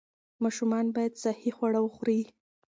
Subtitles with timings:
[0.43, 2.21] ماشومان باید صحي خواړه وخوري.